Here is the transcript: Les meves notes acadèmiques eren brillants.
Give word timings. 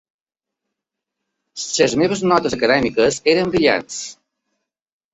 Les 1.83 1.95
meves 2.03 2.25
notes 2.33 2.59
acadèmiques 2.59 3.23
eren 3.37 3.57
brillants. 3.57 4.05